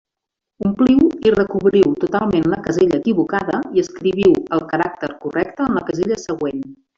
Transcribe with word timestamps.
Ompliu 0.67 1.01
o 1.31 1.33
recobriu 1.41 1.91
totalment 2.03 2.47
la 2.53 2.59
casella 2.69 2.99
equivocada 3.03 3.59
i 3.77 3.83
escriviu 3.85 4.35
el 4.59 4.65
caràcter 4.73 5.11
correcte 5.27 5.69
en 5.69 5.79
la 5.81 5.85
casella 5.93 6.19
següent. 6.25 6.67